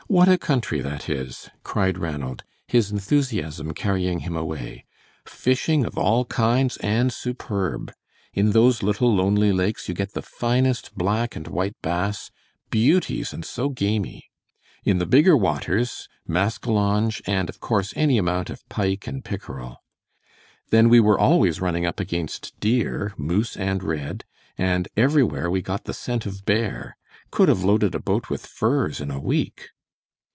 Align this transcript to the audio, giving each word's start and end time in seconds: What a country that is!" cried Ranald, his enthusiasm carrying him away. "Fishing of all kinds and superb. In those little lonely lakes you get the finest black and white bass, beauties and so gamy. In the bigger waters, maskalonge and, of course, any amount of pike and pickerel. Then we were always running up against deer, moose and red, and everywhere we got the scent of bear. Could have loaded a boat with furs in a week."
What 0.07 0.27
a 0.27 0.37
country 0.37 0.81
that 0.81 1.09
is!" 1.09 1.49
cried 1.63 1.97
Ranald, 1.97 2.43
his 2.67 2.91
enthusiasm 2.91 3.73
carrying 3.73 4.19
him 4.27 4.35
away. 4.35 4.83
"Fishing 5.25 5.85
of 5.85 5.97
all 5.97 6.25
kinds 6.25 6.75
and 6.83 7.13
superb. 7.13 7.93
In 8.33 8.51
those 8.51 8.83
little 8.83 9.15
lonely 9.15 9.53
lakes 9.53 9.87
you 9.87 9.93
get 9.95 10.11
the 10.13 10.21
finest 10.21 10.97
black 10.97 11.37
and 11.37 11.47
white 11.47 11.77
bass, 11.81 12.29
beauties 12.69 13.31
and 13.31 13.45
so 13.45 13.69
gamy. 13.69 14.29
In 14.83 14.97
the 14.97 15.05
bigger 15.05 15.37
waters, 15.37 16.09
maskalonge 16.27 17.21
and, 17.25 17.47
of 17.47 17.61
course, 17.61 17.93
any 17.95 18.17
amount 18.17 18.49
of 18.49 18.67
pike 18.67 19.07
and 19.07 19.23
pickerel. 19.23 19.77
Then 20.71 20.89
we 20.89 20.99
were 20.99 21.17
always 21.17 21.61
running 21.61 21.85
up 21.85 22.01
against 22.01 22.59
deer, 22.59 23.13
moose 23.15 23.55
and 23.55 23.81
red, 23.81 24.25
and 24.57 24.89
everywhere 24.97 25.49
we 25.49 25.61
got 25.61 25.85
the 25.85 25.93
scent 25.93 26.25
of 26.25 26.43
bear. 26.43 26.97
Could 27.31 27.47
have 27.47 27.63
loaded 27.63 27.95
a 27.95 27.99
boat 28.01 28.29
with 28.29 28.45
furs 28.45 28.99
in 28.99 29.09
a 29.09 29.17
week." 29.17 29.69